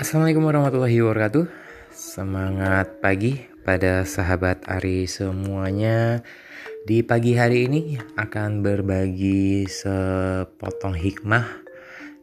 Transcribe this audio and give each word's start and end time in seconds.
Assalamualaikum 0.00 0.48
warahmatullahi 0.48 0.96
wabarakatuh 1.04 1.44
Semangat 1.92 3.04
pagi 3.04 3.36
pada 3.60 4.08
sahabat 4.08 4.64
Ari 4.64 5.04
semuanya 5.04 6.24
Di 6.88 7.04
pagi 7.04 7.36
hari 7.36 7.68
ini 7.68 8.00
akan 8.16 8.64
berbagi 8.64 9.68
sepotong 9.68 10.96
hikmah 10.96 11.44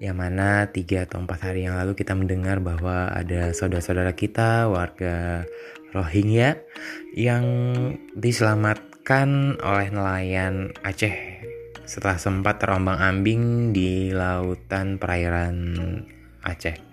Yang 0.01 0.17
mana 0.17 0.65
tiga 0.73 1.05
atau 1.05 1.21
empat 1.21 1.53
hari 1.53 1.69
yang 1.69 1.77
lalu 1.77 1.93
kita 1.93 2.17
mendengar 2.17 2.57
bahwa 2.65 3.13
ada 3.13 3.53
saudara-saudara 3.53 4.17
kita 4.17 4.65
warga 4.73 5.45
Rohingya 5.93 6.57
Yang 7.13 7.45
diselamatkan 8.17 9.61
oleh 9.61 9.93
nelayan 9.93 10.73
Aceh 10.81 11.13
setelah 11.85 12.17
sempat 12.17 12.57
terombang 12.57 12.97
ambing 12.97 13.69
di 13.69 14.09
lautan 14.09 14.97
perairan 14.97 15.77
Aceh. 16.41 16.86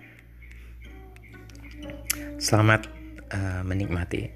Selamat 2.35 2.87
uh, 3.31 3.61
menikmati. 3.63 4.29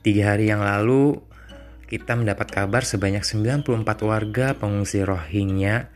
Tiga 0.00 0.32
hari 0.32 0.48
yang 0.48 0.64
lalu, 0.64 1.20
kita 1.84 2.16
mendapat 2.16 2.48
kabar 2.48 2.80
sebanyak 2.86 3.20
94 3.20 3.84
warga 4.00 4.56
pengungsi 4.56 5.04
Rohingya 5.04 5.92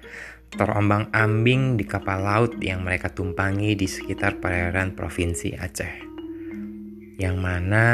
terombang-ambing 0.54 1.80
di 1.80 1.84
kapal 1.88 2.22
laut 2.22 2.52
yang 2.62 2.86
mereka 2.86 3.10
tumpangi 3.10 3.74
di 3.74 3.90
sekitar 3.90 4.38
perairan 4.38 4.94
Provinsi 4.94 5.56
Aceh. 5.56 6.04
Yang 7.18 7.36
mana 7.38 7.86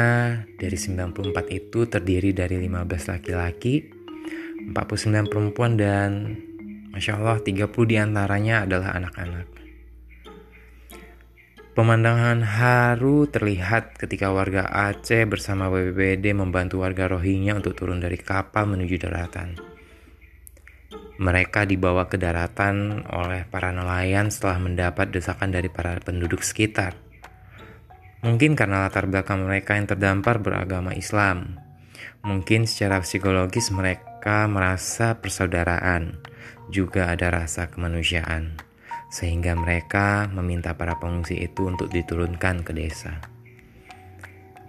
dari 0.57 0.77
94 0.77 1.13
itu 1.53 1.85
terdiri 1.89 2.33
dari 2.33 2.57
15 2.57 3.13
laki-laki, 3.17 3.85
49 4.73 5.31
perempuan 5.31 5.77
dan 5.77 6.37
Masya 6.91 7.23
Allah 7.23 7.39
30 7.39 7.71
di 7.87 7.95
antaranya 7.95 8.67
adalah 8.67 8.91
anak-anak. 8.99 9.47
Pemandangan 11.71 12.43
haru 12.43 13.31
terlihat 13.31 13.95
ketika 13.95 14.27
warga 14.27 14.67
Aceh 14.67 15.23
bersama 15.23 15.71
BPBD 15.71 16.35
membantu 16.35 16.83
warga 16.83 17.07
Rohingya 17.07 17.55
untuk 17.55 17.79
turun 17.79 18.03
dari 18.03 18.19
kapal 18.19 18.67
menuju 18.67 18.99
daratan. 18.99 19.55
Mereka 21.15 21.63
dibawa 21.71 22.11
ke 22.11 22.19
daratan 22.19 23.07
oleh 23.07 23.47
para 23.47 23.71
nelayan 23.71 24.27
setelah 24.27 24.59
mendapat 24.59 25.15
desakan 25.15 25.55
dari 25.55 25.71
para 25.71 25.95
penduduk 26.03 26.43
sekitar. 26.43 26.99
Mungkin 28.19 28.59
karena 28.59 28.83
latar 28.83 29.07
belakang 29.07 29.47
mereka 29.47 29.79
yang 29.79 29.87
terdampar 29.87 30.43
beragama 30.43 30.91
Islam. 30.91 31.55
Mungkin 32.19 32.67
secara 32.67 32.99
psikologis 32.99 33.71
mereka 33.71 34.10
merasa 34.25 35.17
persaudaraan, 35.17 36.21
juga 36.69 37.09
ada 37.09 37.33
rasa 37.33 37.67
kemanusiaan 37.67 38.57
sehingga 39.11 39.59
mereka 39.59 40.31
meminta 40.31 40.79
para 40.79 40.95
pengungsi 40.95 41.35
itu 41.43 41.67
untuk 41.67 41.91
diturunkan 41.91 42.63
ke 42.63 42.71
desa. 42.71 43.19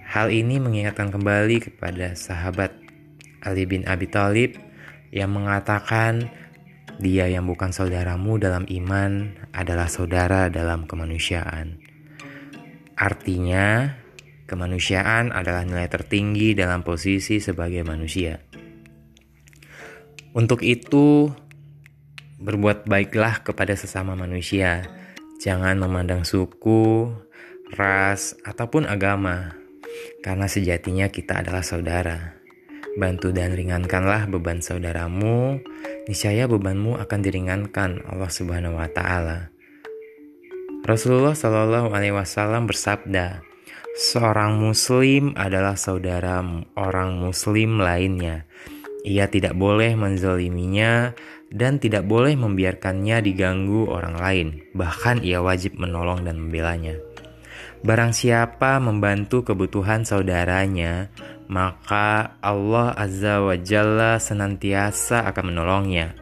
Hal 0.02 0.34
ini 0.34 0.58
mengingatkan 0.58 1.14
kembali 1.14 1.72
kepada 1.72 2.18
sahabat 2.18 2.74
Ali 3.40 3.64
bin 3.64 3.86
Abi 3.86 4.10
Thalib 4.10 4.58
yang 5.14 5.30
mengatakan 5.32 6.28
dia 6.98 7.30
yang 7.30 7.48
bukan 7.48 7.72
saudaramu 7.72 8.36
dalam 8.36 8.66
iman 8.68 9.32
adalah 9.54 9.88
saudara 9.88 10.52
dalam 10.52 10.84
kemanusiaan. 10.84 11.80
Artinya, 12.98 13.96
kemanusiaan 14.44 15.32
adalah 15.32 15.64
nilai 15.64 15.88
tertinggi 15.88 16.52
dalam 16.52 16.84
posisi 16.84 17.40
sebagai 17.40 17.80
manusia. 17.86 18.42
Untuk 20.32 20.64
itu, 20.64 21.28
Berbuat 22.42 22.90
baiklah 22.90 23.46
kepada 23.46 23.78
sesama 23.78 24.18
manusia. 24.18 24.82
Jangan 25.38 25.78
memandang 25.78 26.26
suku, 26.26 27.06
ras, 27.78 28.34
ataupun 28.42 28.90
agama. 28.90 29.54
Karena 30.26 30.50
sejatinya 30.50 31.06
kita 31.06 31.38
adalah 31.38 31.62
saudara. 31.62 32.34
Bantu 32.98 33.30
dan 33.30 33.54
ringankanlah 33.54 34.26
beban 34.26 34.58
saudaramu, 34.58 35.62
niscaya 36.10 36.50
bebanmu 36.50 36.98
akan 36.98 37.20
diringankan 37.22 38.02
Allah 38.10 38.30
Subhanahu 38.34 38.74
wa 38.74 38.90
taala. 38.90 39.54
Rasulullah 40.82 41.38
Shallallahu 41.38 41.94
alaihi 41.94 42.18
wasallam 42.18 42.66
bersabda, 42.66 43.38
"Seorang 43.94 44.58
muslim 44.58 45.30
adalah 45.38 45.78
saudara 45.78 46.42
orang 46.74 47.22
muslim 47.22 47.78
lainnya. 47.78 48.50
Ia 49.02 49.26
tidak 49.26 49.58
boleh 49.58 49.98
menzaliminya 49.98 51.10
dan 51.50 51.82
tidak 51.82 52.06
boleh 52.06 52.38
membiarkannya 52.38 53.18
diganggu 53.20 53.90
orang 53.90 54.16
lain, 54.16 54.48
bahkan 54.72 55.18
ia 55.20 55.42
wajib 55.42 55.74
menolong 55.76 56.22
dan 56.22 56.38
membelanya. 56.38 56.96
Barang 57.82 58.14
siapa 58.14 58.78
membantu 58.78 59.42
kebutuhan 59.42 60.06
saudaranya, 60.06 61.10
maka 61.50 62.38
Allah 62.38 62.94
Azza 62.94 63.42
wa 63.42 63.58
Jalla 63.58 64.22
senantiasa 64.22 65.26
akan 65.26 65.50
menolongnya. 65.50 66.14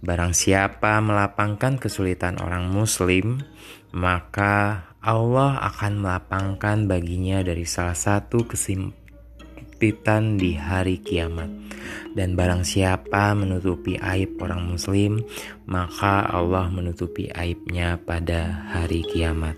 Barang 0.00 0.32
siapa 0.32 1.04
melapangkan 1.04 1.76
kesulitan 1.76 2.40
orang 2.40 2.72
Muslim, 2.72 3.44
maka 3.92 4.88
Allah 5.04 5.60
akan 5.60 6.00
melapangkan 6.00 6.88
baginya 6.88 7.44
dari 7.44 7.68
salah 7.68 7.96
satu 7.96 8.48
kesimpitan 8.48 10.40
di 10.40 10.56
hari 10.56 11.04
kiamat. 11.04 11.73
Dan 12.12 12.34
barang 12.34 12.66
siapa 12.66 13.32
menutupi 13.38 13.94
aib 13.98 14.38
orang 14.42 14.74
muslim, 14.74 15.22
maka 15.68 16.26
Allah 16.26 16.68
menutupi 16.68 17.30
aibnya 17.30 17.96
pada 18.02 18.70
hari 18.74 19.06
kiamat. 19.06 19.56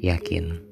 Yakin. 0.00 0.69